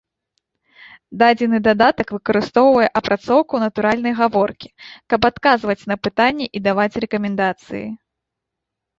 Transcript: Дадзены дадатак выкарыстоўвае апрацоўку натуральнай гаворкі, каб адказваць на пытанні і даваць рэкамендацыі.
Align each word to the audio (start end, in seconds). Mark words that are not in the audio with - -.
Дадзены 1.21 1.57
дадатак 1.67 2.07
выкарыстоўвае 2.15 2.87
апрацоўку 3.01 3.55
натуральнай 3.65 4.13
гаворкі, 4.19 4.69
каб 5.15 5.27
адказваць 5.29 5.87
на 5.91 5.95
пытанні 6.07 6.45
і 6.61 6.63
даваць 6.69 6.99
рэкамендацыі. 7.05 7.83